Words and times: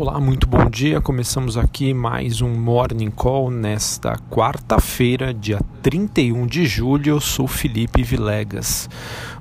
Olá, 0.00 0.18
muito 0.18 0.46
bom 0.46 0.64
dia. 0.64 0.98
Começamos 0.98 1.58
aqui 1.58 1.92
mais 1.92 2.40
um 2.40 2.48
Morning 2.48 3.10
Call 3.10 3.50
nesta 3.50 4.16
quarta-feira, 4.30 5.34
dia 5.34 5.60
31 5.82 6.46
de 6.46 6.64
julho. 6.64 7.10
Eu 7.10 7.20
sou 7.20 7.46
Felipe 7.46 8.02
Vilegas. 8.02 8.88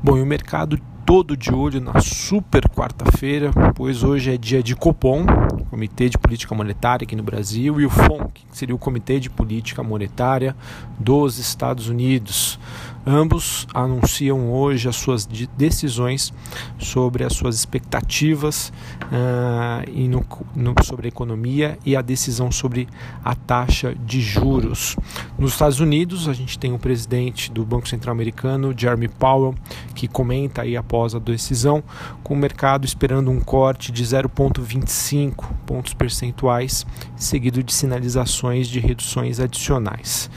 Bom, 0.03 0.17
e 0.17 0.21
o 0.21 0.25
mercado 0.25 0.77
todo 1.05 1.37
de 1.37 1.49
olho 1.49 1.79
na 1.79 2.01
super 2.01 2.67
quarta-feira, 2.67 3.51
pois 3.73 4.03
hoje 4.03 4.33
é 4.33 4.37
dia 4.37 4.61
de 4.61 4.75
Copom, 4.75 5.25
Comitê 5.69 6.09
de 6.09 6.17
Política 6.17 6.53
Monetária 6.53 7.05
aqui 7.05 7.15
no 7.15 7.23
Brasil, 7.23 7.79
e 7.79 7.85
o 7.85 7.89
FONC, 7.89 8.45
que 8.51 8.57
seria 8.57 8.75
o 8.75 8.77
Comitê 8.77 9.17
de 9.17 9.29
Política 9.29 9.81
Monetária 9.81 10.53
dos 10.99 11.39
Estados 11.39 11.87
Unidos. 11.87 12.59
Ambos 13.05 13.65
anunciam 13.73 14.51
hoje 14.51 14.89
as 14.89 14.95
suas 14.97 15.25
decisões 15.25 16.33
sobre 16.77 17.23
as 17.23 17.33
suas 17.33 17.55
expectativas 17.55 18.73
uh, 19.03 19.89
e 19.89 20.07
no, 20.07 20.25
no, 20.53 20.75
sobre 20.83 21.07
a 21.07 21.09
economia 21.09 21.79
e 21.85 21.95
a 21.95 22.01
decisão 22.01 22.51
sobre 22.51 22.87
a 23.23 23.33
taxa 23.35 23.95
de 23.95 24.21
juros. 24.21 24.97
Nos 25.37 25.53
Estados 25.53 25.79
Unidos, 25.79 26.27
a 26.27 26.33
gente 26.33 26.59
tem 26.59 26.73
o 26.73 26.79
presidente 26.79 27.51
do 27.51 27.65
Banco 27.65 27.87
Central 27.87 28.11
Americano, 28.11 28.73
Jeremy 28.77 29.07
Powell, 29.07 29.55
que 29.95 30.07
comenta 30.07 30.63
aí 30.63 30.75
após 30.75 31.15
a 31.15 31.19
decisão, 31.19 31.81
com 32.21 32.33
o 32.33 32.37
mercado 32.37 32.85
esperando 32.85 33.31
um 33.31 33.39
corte 33.39 33.91
de 33.91 34.03
0,25 34.03 35.45
pontos 35.65 35.93
percentuais, 35.93 36.85
seguido 37.15 37.63
de 37.63 37.73
sinalizações 37.73 38.67
de 38.67 38.79
reduções 38.79 39.39
adicionais. 39.39 40.29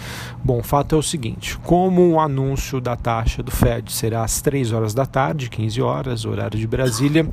Bom, 0.44 0.60
o 0.60 0.62
fato 0.62 0.94
é 0.94 0.98
o 0.98 1.02
seguinte: 1.02 1.58
como 1.58 2.12
o 2.12 2.20
anúncio 2.20 2.51
da 2.80 2.96
taxa 2.96 3.42
do 3.42 3.50
Fed 3.50 3.92
será 3.92 4.24
às 4.24 4.40
3 4.40 4.72
horas 4.72 4.94
da 4.94 5.06
tarde, 5.06 5.50
15 5.50 5.82
horas, 5.82 6.24
horário 6.24 6.58
de 6.58 6.66
Brasília, 6.66 7.28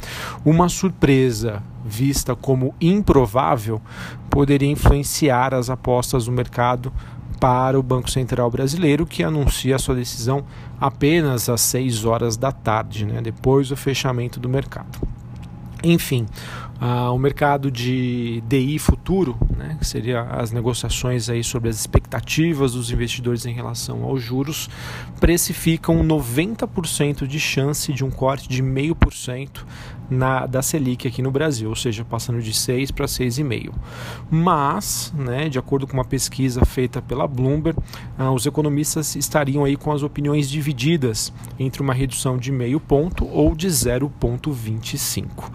uma 0.45 0.69
surpresa 0.69 1.61
vista 1.85 2.35
como 2.35 2.73
improvável 2.79 3.81
poderia 4.29 4.69
influenciar 4.69 5.53
as 5.53 5.69
apostas 5.69 6.25
do 6.25 6.31
mercado 6.31 6.91
para 7.39 7.79
o 7.79 7.83
Banco 7.83 8.09
Central 8.09 8.51
Brasileiro, 8.51 9.05
que 9.05 9.23
anuncia 9.23 9.79
sua 9.79 9.95
decisão 9.95 10.43
apenas 10.79 11.49
às 11.49 11.61
6 11.61 12.05
horas 12.05 12.35
da 12.35 12.51
tarde, 12.51 13.05
né, 13.05 13.21
depois 13.21 13.69
do 13.69 13.77
fechamento 13.77 14.39
do 14.39 14.49
mercado. 14.49 14.99
Enfim, 15.83 16.25
uh, 16.81 17.13
o 17.13 17.17
mercado 17.17 17.69
de 17.69 18.41
DI 18.47 18.79
futuro, 18.79 19.37
né, 19.55 19.77
que 19.79 19.85
seria 19.85 20.21
as 20.21 20.51
negociações 20.51 21.29
aí 21.29 21.43
sobre 21.43 21.69
as 21.69 21.79
expectativas 21.79 22.73
dos 22.73 22.91
investidores 22.91 23.45
em 23.45 23.53
relação 23.53 24.03
aos 24.03 24.21
juros, 24.21 24.69
precificam 25.19 26.03
90% 26.03 27.27
de 27.27 27.39
chance 27.39 27.91
de 27.93 28.03
um 28.03 28.09
corte 28.09 28.47
de 28.47 28.63
0,5% 28.63 29.65
na, 30.09 30.45
da 30.45 30.61
Selic 30.61 31.07
aqui 31.07 31.21
no 31.21 31.29
Brasil, 31.29 31.69
ou 31.69 31.75
seja, 31.75 32.03
passando 32.03 32.41
de 32.41 32.53
6 32.53 32.91
para 32.91 33.05
6,5. 33.05 33.71
Mas, 34.29 35.13
né, 35.15 35.49
de 35.49 35.59
acordo 35.59 35.85
com 35.85 35.93
uma 35.93 36.05
pesquisa 36.05 36.65
feita 36.65 37.01
pela 37.01 37.27
Bloomberg, 37.27 37.77
uh, 38.17 38.31
os 38.31 38.45
economistas 38.45 39.15
estariam 39.15 39.63
aí 39.63 39.75
com 39.75 39.91
as 39.91 40.01
opiniões 40.01 40.49
divididas 40.49 41.31
entre 41.59 41.81
uma 41.81 41.93
redução 41.93 42.37
de 42.37 42.51
meio 42.51 42.79
ponto 42.79 43.27
ou 43.27 43.55
de 43.55 43.67
0,25. 43.67 45.51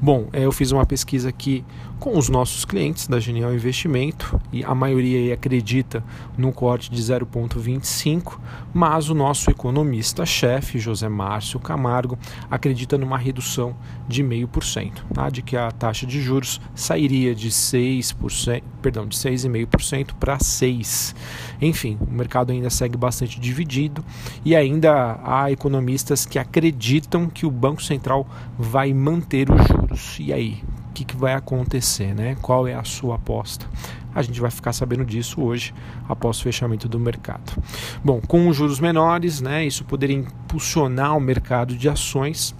Bom, 0.00 0.28
é, 0.32 0.44
eu 0.44 0.52
fiz 0.52 0.72
uma 0.72 0.84
pesquisa 0.84 1.28
aqui 1.28 1.64
com 1.98 2.18
os 2.18 2.28
nossos 2.28 2.64
clientes 2.64 3.06
da 3.06 3.18
Genial 3.18 3.54
Investimento 3.54 4.40
e 4.52 4.62
a 4.62 4.74
maioria 4.74 5.32
acredita 5.34 6.04
no 6.36 6.52
corte 6.52 6.90
de 6.90 7.00
0,25, 7.02 8.38
mas 8.72 9.08
o 9.08 9.14
nosso 9.14 9.50
economista-chefe, 9.50 10.78
José 10.78 11.08
Márcio 11.08 11.58
Camargo, 11.58 12.18
acredita 12.50 12.98
numa 12.98 13.16
redução 13.16 13.74
de 14.06 14.22
0,5%, 14.22 14.92
tá? 15.12 15.30
de 15.30 15.42
que 15.42 15.56
a 15.56 15.70
taxa 15.70 16.06
de 16.06 16.20
juros 16.20 16.60
sairia 16.74 17.34
de 17.34 17.50
6%, 17.50 18.62
perdão, 18.82 19.06
de 19.06 19.16
6,5% 19.16 20.14
para 20.18 20.36
6%. 20.38 21.14
Enfim, 21.60 21.96
o 22.00 22.10
mercado 22.10 22.52
ainda 22.52 22.68
segue 22.70 22.96
bastante 22.96 23.40
dividido 23.40 24.04
e 24.44 24.54
ainda 24.54 25.18
há 25.24 25.50
economistas 25.50 26.26
que 26.26 26.38
acreditam 26.38 27.28
que 27.28 27.46
o 27.46 27.50
Banco 27.50 27.82
Central 27.82 28.26
vai 28.58 28.92
manter 28.92 29.50
os 29.50 29.66
juros. 29.66 30.18
E 30.20 30.32
aí, 30.32 30.62
que, 30.96 31.04
que 31.04 31.16
vai 31.16 31.34
acontecer, 31.34 32.14
né? 32.14 32.36
Qual 32.40 32.66
é 32.66 32.74
a 32.74 32.82
sua 32.82 33.16
aposta? 33.16 33.66
A 34.14 34.22
gente 34.22 34.40
vai 34.40 34.50
ficar 34.50 34.72
sabendo 34.72 35.04
disso 35.04 35.42
hoje, 35.42 35.74
após 36.08 36.38
o 36.38 36.42
fechamento 36.42 36.88
do 36.88 36.98
mercado. 36.98 37.52
Bom, 38.02 38.18
com 38.26 38.48
os 38.48 38.56
juros 38.56 38.80
menores, 38.80 39.42
né, 39.42 39.66
isso 39.66 39.84
poderia 39.84 40.16
impulsionar 40.16 41.14
o 41.14 41.20
mercado 41.20 41.76
de 41.76 41.86
ações 41.86 42.54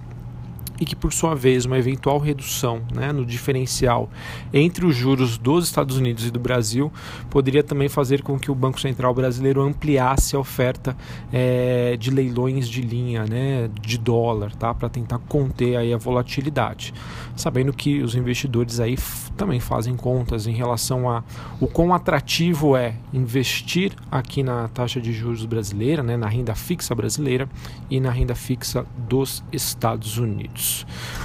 e 0.79 0.85
que, 0.85 0.95
por 0.95 1.13
sua 1.13 1.35
vez, 1.35 1.65
uma 1.65 1.77
eventual 1.77 2.19
redução 2.19 2.81
né, 2.93 3.11
no 3.11 3.25
diferencial 3.25 4.09
entre 4.53 4.85
os 4.85 4.95
juros 4.95 5.37
dos 5.37 5.65
Estados 5.65 5.97
Unidos 5.97 6.25
e 6.25 6.31
do 6.31 6.39
Brasil 6.39 6.91
poderia 7.29 7.63
também 7.63 7.89
fazer 7.89 8.21
com 8.21 8.39
que 8.39 8.51
o 8.51 8.55
Banco 8.55 8.79
Central 8.79 9.13
brasileiro 9.13 9.61
ampliasse 9.61 10.35
a 10.35 10.39
oferta 10.39 10.95
é, 11.31 11.95
de 11.97 12.11
leilões 12.11 12.67
de 12.67 12.81
linha 12.81 13.25
né, 13.25 13.69
de 13.81 13.97
dólar 13.97 14.55
tá, 14.55 14.73
para 14.73 14.89
tentar 14.89 15.19
conter 15.19 15.75
aí 15.77 15.93
a 15.93 15.97
volatilidade. 15.97 16.93
Sabendo 17.35 17.73
que 17.73 18.01
os 18.01 18.15
investidores 18.15 18.79
aí 18.79 18.97
também 19.35 19.59
fazem 19.59 19.95
contas 19.95 20.47
em 20.47 20.53
relação 20.53 21.09
a 21.09 21.23
o 21.59 21.67
quão 21.67 21.93
atrativo 21.93 22.75
é 22.75 22.95
investir 23.13 23.93
aqui 24.11 24.43
na 24.43 24.67
taxa 24.67 24.99
de 24.99 25.13
juros 25.13 25.45
brasileira, 25.45 26.01
né, 26.01 26.17
na 26.17 26.27
renda 26.27 26.55
fixa 26.55 26.93
brasileira 26.95 27.47
e 27.89 27.99
na 27.99 28.11
renda 28.11 28.35
fixa 28.35 28.85
dos 29.07 29.43
Estados 29.51 30.17
Unidos. 30.17 30.66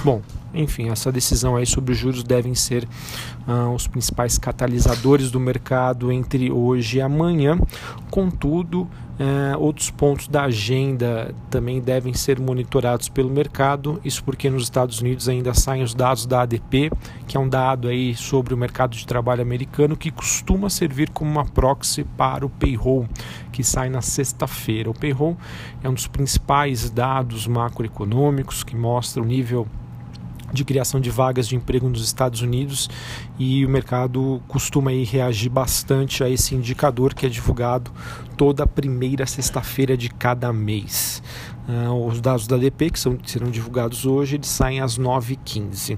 Bom, 0.03 0.21
enfim, 0.53 0.89
essa 0.89 1.11
decisão 1.11 1.55
aí 1.55 1.65
sobre 1.65 1.93
os 1.93 1.97
juros 1.97 2.23
devem 2.23 2.53
ser 2.53 2.87
uh, 3.47 3.73
os 3.73 3.87
principais 3.87 4.37
catalisadores 4.37 5.31
do 5.31 5.39
mercado 5.39 6.11
entre 6.11 6.51
hoje 6.51 6.97
e 6.97 7.01
amanhã. 7.01 7.57
Contudo, 8.11 8.81
uh, 8.81 9.59
outros 9.59 9.89
pontos 9.89 10.27
da 10.27 10.43
agenda 10.43 11.33
também 11.49 11.81
devem 11.81 12.13
ser 12.13 12.39
monitorados 12.39 13.09
pelo 13.09 13.29
mercado. 13.29 13.99
Isso 14.05 14.23
porque 14.23 14.49
nos 14.49 14.63
Estados 14.63 15.01
Unidos 15.01 15.27
ainda 15.27 15.53
saem 15.53 15.81
os 15.81 15.95
dados 15.95 16.25
da 16.25 16.41
ADP, 16.41 16.91
que 17.27 17.35
é 17.35 17.39
um 17.39 17.49
dado 17.49 17.87
aí 17.87 18.15
sobre 18.15 18.53
o 18.53 18.57
mercado 18.57 18.95
de 18.95 19.07
trabalho 19.07 19.41
americano 19.41 19.97
que 19.97 20.11
costuma 20.11 20.69
servir 20.69 21.09
como 21.09 21.31
uma 21.31 21.45
proxy 21.45 22.03
para 22.03 22.45
o 22.45 22.49
payroll, 22.49 23.07
que 23.51 23.63
sai 23.63 23.89
na 23.89 24.01
sexta-feira. 24.01 24.89
O 24.89 24.93
payroll 24.93 25.35
é 25.83 25.89
um 25.89 25.93
dos 25.93 26.07
principais 26.07 26.89
dados 26.89 27.47
macroeconômicos 27.47 28.63
que 28.63 28.75
mostra 28.75 29.21
o 29.21 29.25
nível 29.25 29.67
de 30.53 30.63
criação 30.63 31.01
de 31.01 31.09
vagas 31.09 31.47
de 31.47 31.55
emprego 31.55 31.89
nos 31.89 32.03
Estados 32.03 32.41
Unidos 32.41 32.89
e 33.39 33.65
o 33.65 33.69
mercado 33.69 34.41
costuma 34.47 34.91
aí 34.91 35.03
reagir 35.03 35.49
bastante 35.49 36.23
a 36.23 36.29
esse 36.29 36.53
indicador 36.55 37.13
que 37.13 37.25
é 37.25 37.29
divulgado 37.29 37.91
toda 38.37 38.67
primeira 38.67 39.25
sexta-feira 39.25 39.97
de 39.97 40.09
cada 40.09 40.53
mês. 40.53 41.21
Uh, 41.67 42.07
os 42.07 42.19
dados 42.19 42.45
da 42.45 42.57
DP, 42.57 42.89
que 42.89 42.99
são, 42.99 43.17
serão 43.25 43.49
divulgados 43.49 44.05
hoje, 44.05 44.35
eles 44.35 44.47
saem 44.47 44.81
às 44.81 44.99
9h15. 44.99 45.97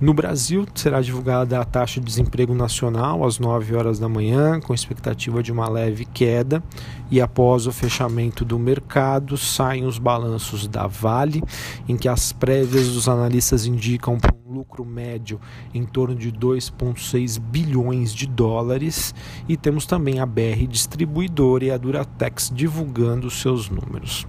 No 0.00 0.14
Brasil, 0.14 0.64
será 0.74 1.00
divulgada 1.00 1.60
a 1.60 1.64
taxa 1.64 1.98
de 1.98 2.06
desemprego 2.06 2.54
nacional 2.54 3.24
às 3.24 3.38
9 3.38 3.74
horas 3.74 3.98
da 3.98 4.08
manhã, 4.08 4.60
com 4.60 4.72
expectativa 4.72 5.42
de 5.42 5.50
uma 5.50 5.68
leve 5.68 6.04
queda. 6.04 6.62
E 7.10 7.20
após 7.20 7.66
o 7.66 7.72
fechamento 7.72 8.44
do 8.44 8.58
mercado, 8.58 9.36
saem 9.36 9.84
os 9.84 9.98
balanços 9.98 10.68
da 10.68 10.86
Vale, 10.86 11.42
em 11.88 11.96
que 11.96 12.08
as 12.08 12.32
prévias 12.32 12.88
dos 12.88 13.08
analistas 13.08 13.66
indicam 13.66 14.16
lucro 14.50 14.84
médio 14.84 15.40
em 15.72 15.84
torno 15.84 16.14
de 16.14 16.32
2,6 16.32 17.38
bilhões 17.38 18.12
de 18.12 18.26
dólares. 18.26 19.14
E 19.48 19.56
temos 19.56 19.86
também 19.86 20.18
a 20.18 20.26
BR 20.26 20.66
Distribuidora 20.68 21.64
e 21.64 21.70
a 21.70 21.78
Duratex 21.78 22.50
divulgando 22.54 23.30
seus 23.30 23.70
números. 23.70 24.26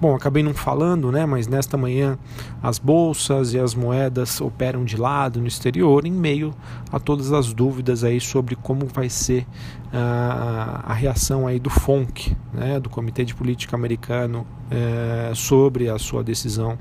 Bom, 0.00 0.14
acabei 0.14 0.42
não 0.42 0.54
falando, 0.54 1.12
né, 1.12 1.24
mas 1.24 1.46
nesta 1.46 1.76
manhã 1.76 2.18
as 2.62 2.78
bolsas 2.78 3.54
e 3.54 3.58
as 3.58 3.74
moedas 3.74 4.40
operam 4.40 4.84
de 4.84 4.96
lado 4.96 5.40
no 5.40 5.46
exterior 5.46 6.06
em 6.06 6.12
meio 6.12 6.52
a 6.90 6.98
todas 6.98 7.32
as 7.32 7.52
dúvidas 7.52 8.02
aí 8.02 8.20
sobre 8.20 8.56
como 8.56 8.86
vai 8.86 9.08
ser 9.08 9.46
uh, 9.92 10.80
a 10.84 10.94
reação 10.94 11.46
aí 11.46 11.58
do 11.58 11.70
FONC, 11.70 12.36
né, 12.52 12.80
do 12.80 12.88
Comitê 12.88 13.24
de 13.24 13.34
Política 13.34 13.76
Americano, 13.76 14.46
uh, 14.70 15.34
sobre 15.34 15.88
a 15.88 15.98
sua 15.98 16.22
decisão 16.22 16.78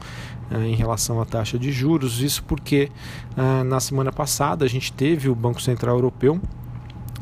uh, 0.52 0.62
em 0.62 0.76
relação 0.76 1.22
à 1.22 1.26
taxa 1.26 1.58
de 1.58 1.72
juros. 1.72 2.22
Isso 2.22 2.44
porque 2.44 2.92
uh, 3.38 3.64
na 3.64 3.80
semana 3.80 4.12
passada 4.12 4.66
a 4.66 4.70
gente 4.70 4.92
teve 4.94 5.30
o 5.30 5.36
Banco 5.36 5.62
Central 5.62 5.96
Europeu 5.96 6.40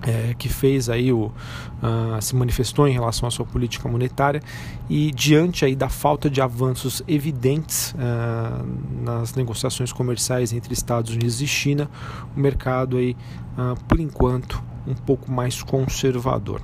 é, 0.02 0.34
que 0.38 0.50
fez 0.50 0.90
aí 0.90 1.12
o, 1.12 1.26
uh, 1.26 2.22
se 2.22 2.36
manifestou 2.36 2.88
em 2.88 2.92
relação 2.92 3.28
à 3.28 3.32
sua 3.32 3.46
política 3.46 3.88
monetária 3.90 4.42
e 4.90 5.12
diante 5.12 5.66
aí 5.66 5.76
da 5.76 5.90
falta 5.90 6.30
de 6.30 6.42
avanços 6.42 7.02
evidentes 7.08 7.94
uh, 7.94 9.04
nas 9.04 9.34
negociações 9.34 9.92
comerciais 9.92 10.54
entre 10.54 10.74
Estados 10.74 11.12
Unidos 11.12 11.42
e 11.42 11.48
China, 11.48 11.90
o 12.36 12.40
mercado 12.40 12.98
aí, 12.98 13.16
uh, 13.58 13.76
por 13.88 14.00
enquanto, 14.00 14.62
um 14.88 14.94
pouco 14.94 15.32
mais 15.32 15.62
conservador. 15.62 16.62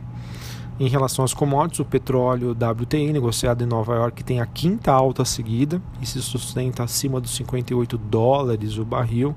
Em 0.79 0.87
relação 0.87 1.23
às 1.23 1.33
commodities, 1.33 1.79
o 1.79 1.85
petróleo 1.85 2.51
WTI 2.51 3.13
negociado 3.13 3.63
em 3.63 3.67
Nova 3.67 3.93
York 3.93 4.23
tem 4.23 4.41
a 4.41 4.45
quinta 4.45 4.91
alta 4.91 5.23
seguida 5.23 5.79
e 6.01 6.05
se 6.05 6.19
sustenta 6.19 6.83
acima 6.83 7.21
dos 7.21 7.35
58 7.35 7.95
dólares 7.95 8.77
o 8.79 8.83
barril, 8.83 9.35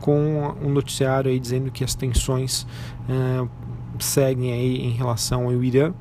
com 0.00 0.54
um 0.62 0.70
noticiário 0.70 1.30
aí 1.30 1.38
dizendo 1.38 1.70
que 1.70 1.84
as 1.84 1.94
tensões 1.94 2.66
eh, 3.06 3.46
seguem 3.98 4.52
aí 4.52 4.78
em 4.78 4.90
relação 4.90 5.44
ao 5.44 5.62
Irã 5.62 5.92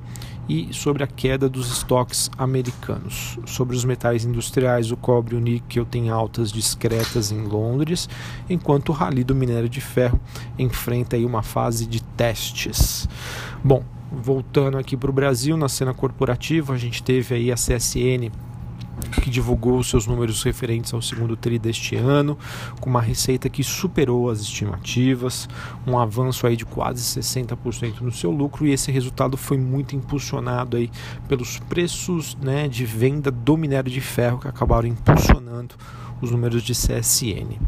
e 0.47 0.73
sobre 0.73 1.03
a 1.03 1.07
queda 1.07 1.49
dos 1.49 1.71
estoques 1.71 2.29
americanos. 2.37 3.37
Sobre 3.45 3.75
os 3.75 3.83
metais 3.83 4.25
industriais, 4.25 4.91
o 4.91 4.97
cobre 4.97 5.35
e 5.35 5.37
o 5.37 5.41
níquel 5.41 5.85
têm 5.85 6.09
altas 6.09 6.51
discretas 6.51 7.31
em 7.31 7.43
Londres, 7.43 8.07
enquanto 8.49 8.89
o 8.89 8.93
rally 8.93 9.23
do 9.23 9.35
minério 9.35 9.69
de 9.69 9.81
ferro 9.81 10.19
enfrenta 10.57 11.15
aí 11.15 11.25
uma 11.25 11.43
fase 11.43 11.85
de 11.85 12.01
testes. 12.01 13.07
Bom, 13.63 13.83
voltando 14.11 14.77
aqui 14.77 14.95
para 14.95 15.09
o 15.09 15.13
Brasil, 15.13 15.57
na 15.57 15.67
cena 15.67 15.93
corporativa, 15.93 16.73
a 16.73 16.77
gente 16.77 17.03
teve 17.03 17.35
aí 17.35 17.51
a 17.51 17.55
CSN 17.55 18.31
que 19.27 19.31
divulgou 19.31 19.83
seus 19.83 20.07
números 20.07 20.41
referentes 20.41 20.93
ao 20.93 21.01
segundo 21.01 21.35
tri 21.35 21.59
deste 21.59 21.97
ano, 21.97 22.37
com 22.79 22.89
uma 22.89 23.01
receita 23.01 23.49
que 23.49 23.61
superou 23.61 24.29
as 24.29 24.39
estimativas, 24.39 25.49
um 25.85 25.99
avanço 25.99 26.47
aí 26.47 26.55
de 26.55 26.65
quase 26.65 27.03
60% 27.19 27.99
no 27.99 28.11
seu 28.11 28.31
lucro 28.31 28.65
e 28.65 28.71
esse 28.71 28.89
resultado 28.89 29.35
foi 29.35 29.57
muito 29.57 29.97
impulsionado 29.97 30.77
aí 30.77 30.89
pelos 31.27 31.59
preços, 31.59 32.37
né, 32.41 32.69
de 32.69 32.85
venda 32.85 33.29
do 33.29 33.57
minério 33.57 33.91
de 33.91 33.99
ferro 33.99 34.39
que 34.39 34.47
acabaram 34.47 34.87
impulsionando 34.87 35.75
os 36.21 36.31
números 36.31 36.63
de 36.63 36.73
CSN. 36.73 37.59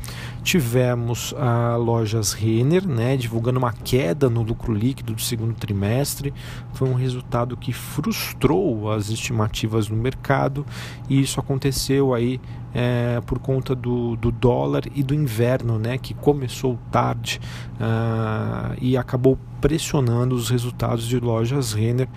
Tivemos 0.43 1.33
a 1.37 1.75
lojas 1.75 2.33
Renner, 2.33 2.87
né, 2.87 3.15
divulgando 3.17 3.59
uma 3.59 3.73
queda 3.73 4.29
no 4.29 4.41
lucro 4.41 4.73
líquido 4.73 5.13
do 5.13 5.21
segundo 5.21 5.53
trimestre. 5.53 6.33
Foi 6.73 6.89
um 6.89 6.93
resultado 6.93 7.57
que 7.57 7.73
frustrou 7.73 8.91
as 8.91 9.09
estimativas 9.09 9.89
no 9.89 9.97
mercado 9.97 10.65
e 11.09 11.19
isso 11.19 11.39
aconteceu 11.39 12.13
aí 12.13 12.39
é, 12.73 13.21
por 13.25 13.39
conta 13.39 13.75
do, 13.75 14.15
do, 14.15 14.31
dólar 14.31 14.83
e 14.93 15.03
do 15.03 15.13
inverno, 15.13 15.79
né, 15.79 15.97
que 15.97 16.13
começou 16.13 16.77
tarde 16.91 17.39
uh, 17.75 18.75
e 18.81 18.95
acabou 18.95 19.37
pressionando 19.59 20.35
os 20.35 20.49
resultados 20.49 21.07
de 21.07 21.19
lojas 21.19 21.73
Renner. 21.73 22.07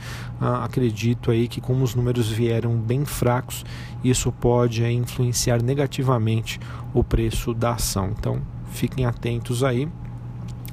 Uh, 0.40 0.44
acredito 0.62 1.30
aí 1.30 1.48
que 1.48 1.60
como 1.60 1.82
os 1.82 1.94
números 1.94 2.28
vieram 2.28 2.76
bem 2.76 3.04
fracos, 3.04 3.64
isso 4.04 4.30
pode 4.32 4.84
aí, 4.84 4.94
influenciar 4.94 5.62
negativamente 5.62 6.60
o 6.92 7.02
preço 7.02 7.54
da 7.54 7.72
ação. 7.72 8.12
Então, 8.18 8.40
fiquem 8.70 9.06
atentos 9.06 9.64
aí. 9.64 9.88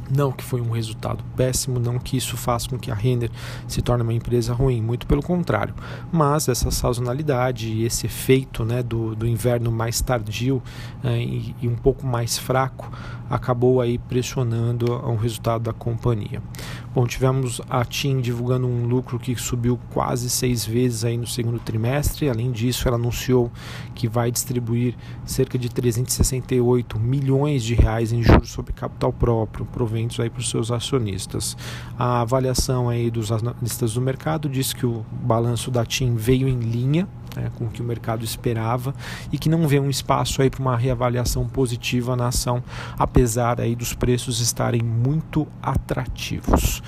Não 0.09 0.31
que 0.31 0.43
foi 0.43 0.61
um 0.61 0.71
resultado 0.71 1.23
péssimo, 1.35 1.79
não 1.79 1.99
que 1.99 2.17
isso 2.17 2.35
faça 2.35 2.69
com 2.69 2.77
que 2.77 2.91
a 2.91 2.95
Renner 2.95 3.29
se 3.67 3.81
torne 3.81 4.03
uma 4.03 4.13
empresa 4.13 4.53
ruim, 4.53 4.81
muito 4.81 5.05
pelo 5.05 5.21
contrário. 5.21 5.73
Mas 6.11 6.47
essa 6.47 6.71
sazonalidade 6.71 7.67
e 7.67 7.85
esse 7.85 8.05
efeito 8.05 8.65
né, 8.65 8.81
do, 8.81 9.15
do 9.15 9.27
inverno 9.27 9.71
mais 9.71 10.01
tardio 10.01 10.61
eh, 11.03 11.17
e, 11.19 11.55
e, 11.61 11.67
um 11.67 11.75
pouco 11.75 12.05
mais 12.05 12.37
fraco 12.37 12.91
acabou 13.29 13.79
aí 13.79 13.97
pressionando 13.97 14.91
o 14.91 15.15
resultado 15.15 15.63
da 15.63 15.73
companhia. 15.73 16.41
Bom, 16.91 17.05
tivemos 17.05 17.61
a 17.69 17.85
TIM 17.85 18.19
divulgando 18.19 18.65
um 18.65 18.87
lucro 18.87 19.19
que 19.19 19.35
subiu 19.35 19.79
quase 19.91 20.27
seis 20.27 20.65
vezes 20.65 21.05
aí 21.05 21.17
no 21.17 21.27
segundo 21.27 21.59
trimestre. 21.59 22.27
Além 22.27 22.51
disso, 22.51 22.87
ela 22.87 22.97
anunciou 22.97 23.51
que 23.93 24.07
vai 24.07 24.31
distribuir 24.31 24.95
cerca 25.23 25.55
de 25.55 25.69
368 25.69 26.99
milhões 26.99 27.63
de 27.63 27.75
reais 27.75 28.11
em 28.11 28.23
juros 28.23 28.49
sobre 28.49 28.73
capital 28.73 29.13
próprio, 29.13 29.67
proventos 29.67 30.19
aí 30.19 30.31
para 30.31 30.39
os 30.39 30.49
seus 30.49 30.71
acionistas. 30.71 31.55
A 31.95 32.21
avaliação 32.21 32.89
aí 32.89 33.11
dos 33.11 33.31
analistas 33.31 33.93
do 33.93 34.01
mercado 34.01 34.49
diz 34.49 34.73
que 34.73 34.87
o 34.87 35.05
balanço 35.11 35.69
da 35.69 35.85
TIM 35.85 36.15
veio 36.15 36.47
em 36.47 36.59
linha 36.59 37.07
né, 37.35 37.51
com 37.57 37.65
o 37.65 37.69
que 37.69 37.81
o 37.81 37.85
mercado 37.85 38.23
esperava 38.23 38.93
e 39.31 39.37
que 39.37 39.49
não 39.49 39.67
vê 39.67 39.79
um 39.79 39.89
espaço 39.89 40.41
aí 40.41 40.49
para 40.49 40.61
uma 40.61 40.75
reavaliação 40.75 41.47
positiva 41.47 42.15
na 42.15 42.27
ação, 42.27 42.63
apesar 42.97 43.59
aí 43.59 43.75
dos 43.75 43.93
preços 43.93 44.39
estarem 44.39 44.81
muito 44.81 45.47
atrativos. 45.61 46.81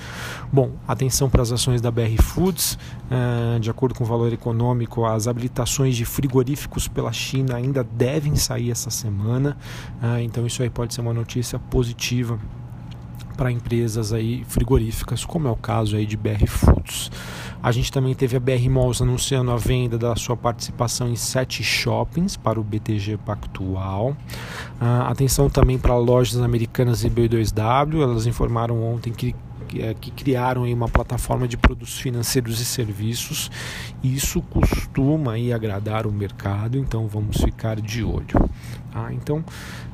Bom, 0.52 0.72
atenção 0.86 1.30
para 1.30 1.42
as 1.42 1.50
ações 1.50 1.80
da 1.80 1.90
BR 1.90 2.20
Foods, 2.20 2.78
uh, 3.10 3.58
de 3.58 3.70
acordo 3.70 3.94
com 3.94 4.04
o 4.04 4.06
valor 4.06 4.32
econômico, 4.32 5.04
as 5.04 5.26
habilitações 5.26 5.96
de 5.96 6.04
frigoríficos 6.04 6.88
pela 6.88 7.12
China 7.12 7.56
ainda 7.56 7.82
devem 7.82 8.36
sair 8.36 8.70
essa 8.70 8.90
semana, 8.90 9.56
uh, 10.02 10.18
então 10.18 10.46
isso 10.46 10.62
aí 10.62 10.68
pode 10.68 10.94
ser 10.94 11.00
uma 11.00 11.14
notícia 11.14 11.58
positiva 11.58 12.38
para 13.42 13.50
empresas 13.50 14.12
aí 14.12 14.44
frigoríficas, 14.46 15.24
como 15.24 15.48
é 15.48 15.50
o 15.50 15.56
caso 15.56 15.96
aí 15.96 16.06
de 16.06 16.16
BR 16.16 16.46
Foods. 16.46 17.10
A 17.60 17.72
gente 17.72 17.90
também 17.90 18.14
teve 18.14 18.36
a 18.36 18.40
BR 18.40 18.70
Malls 18.70 19.02
anunciando 19.02 19.50
a 19.50 19.56
venda 19.56 19.98
da 19.98 20.14
sua 20.14 20.36
participação 20.36 21.08
em 21.08 21.16
sete 21.16 21.60
shoppings 21.64 22.36
para 22.36 22.60
o 22.60 22.62
BTG 22.62 23.16
Pactual. 23.16 24.10
Uh, 24.80 25.02
atenção 25.08 25.50
também 25.50 25.76
para 25.76 25.96
lojas 25.96 26.40
americanas 26.40 27.02
e 27.02 27.10
B2W, 27.10 28.00
elas 28.00 28.26
informaram 28.28 28.80
ontem 28.80 29.12
que 29.12 29.34
que 30.00 30.10
criaram 30.10 30.64
uma 30.64 30.88
plataforma 30.88 31.46
de 31.46 31.56
produtos 31.56 31.98
financeiros 31.98 32.60
e 32.60 32.64
serviços. 32.64 33.50
Isso 34.02 34.40
costuma 34.42 35.32
aí 35.32 35.52
agradar 35.52 36.06
o 36.06 36.12
mercado, 36.12 36.78
então 36.78 37.06
vamos 37.06 37.38
ficar 37.38 37.80
de 37.80 38.02
olho. 38.02 38.50
Ah, 38.94 39.12
então, 39.12 39.44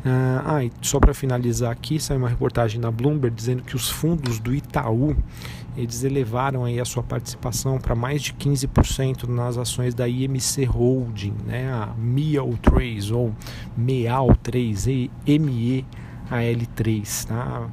ah, 0.05 0.59
ah 0.59 0.71
só 0.83 0.99
para 0.99 1.15
finalizar 1.15 1.71
aqui, 1.71 2.01
saiu 2.01 2.19
uma 2.19 2.29
reportagem 2.29 2.81
na 2.81 2.91
Bloomberg 2.91 3.35
dizendo 3.35 3.63
que 3.63 3.77
os 3.77 3.89
fundos 3.89 4.39
do 4.39 4.55
Itaú 4.55 5.17
eles 5.79 6.03
elevaram 6.03 6.65
aí 6.65 6.81
a 6.81 6.85
sua 6.85 7.05
participação 7.05 7.79
para 7.79 7.95
mais 7.95 8.21
de 8.21 8.35
15% 8.35 9.29
nas 9.29 9.57
ações 9.57 9.95
da 9.95 10.09
IMC 10.09 10.65
Holding, 10.65 11.37
né, 11.47 11.73
a 11.73 11.95
MEAL3 11.97 13.15
ou 13.15 13.33
MEAL3, 13.79 15.09
MEAL3, 15.25 17.27
tá? 17.27 17.69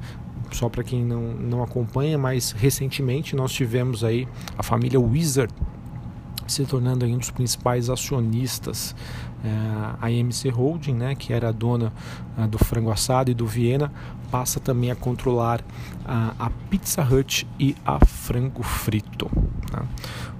Só 0.55 0.69
para 0.69 0.83
quem 0.83 1.03
não, 1.03 1.33
não 1.33 1.61
acompanha, 1.61 2.17
mas 2.17 2.51
recentemente 2.51 3.35
nós 3.35 3.51
tivemos 3.51 4.03
aí 4.03 4.27
a 4.57 4.63
família 4.63 4.99
Wizard 4.99 5.53
se 6.47 6.63
tornando 6.65 7.05
um 7.05 7.17
dos 7.17 7.31
principais 7.31 7.89
acionistas 7.89 8.95
é, 9.43 9.49
a 10.01 10.11
MC 10.11 10.49
Holding, 10.49 10.93
né, 10.93 11.15
que 11.15 11.31
era 11.31 11.49
a 11.49 11.51
dona 11.51 11.93
uh, 12.37 12.47
do 12.47 12.57
frango 12.57 12.89
assado 12.89 13.29
e 13.29 13.33
do 13.33 13.45
Viena, 13.45 13.91
passa 14.31 14.59
também 14.59 14.89
a 14.89 14.95
controlar 14.95 15.61
uh, 15.61 16.33
a 16.39 16.49
Pizza 16.69 17.03
Hut 17.03 17.47
e 17.59 17.75
a 17.85 18.03
Frango 18.03 18.63
Frito. 18.63 19.29
Tá? 19.71 19.83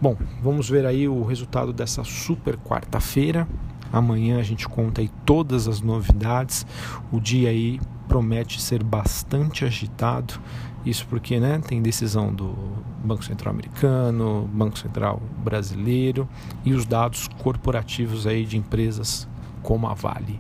Bom, 0.01 0.17
vamos 0.41 0.67
ver 0.67 0.85
aí 0.85 1.07
o 1.07 1.23
resultado 1.23 1.71
dessa 1.71 2.03
super 2.03 2.57
quarta-feira. 2.57 3.47
Amanhã 3.93 4.39
a 4.39 4.43
gente 4.43 4.67
conta 4.67 5.01
aí 5.01 5.11
todas 5.23 5.67
as 5.67 5.81
novidades. 5.81 6.65
O 7.11 7.19
dia 7.19 7.49
aí 7.49 7.79
promete 8.15 8.61
ser 8.61 8.81
bastante 8.81 9.65
agitado. 9.65 10.39
Isso 10.85 11.05
porque 11.09 11.37
né, 11.37 11.59
tem 11.59 11.81
decisão 11.81 12.33
do 12.33 12.55
Banco 13.03 13.25
Central 13.25 13.53
americano, 13.53 14.49
Banco 14.53 14.79
Central 14.79 15.21
brasileiro 15.43 16.25
e 16.63 16.73
os 16.73 16.85
dados 16.85 17.27
corporativos 17.27 18.25
aí 18.25 18.45
de 18.45 18.57
empresas 18.57 19.27
como 19.61 19.87
a 19.87 19.93
Vale. 19.93 20.39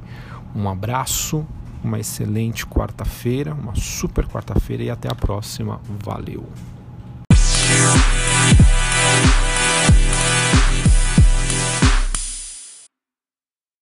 Um 0.55 0.69
abraço, 0.69 1.45
uma 1.83 1.99
excelente 1.99 2.65
quarta-feira, 2.65 3.53
uma 3.53 3.75
super 3.75 4.25
quarta-feira 4.25 4.83
e 4.83 4.89
até 4.89 5.11
a 5.11 5.15
próxima. 5.15 5.81
Valeu! 6.01 6.45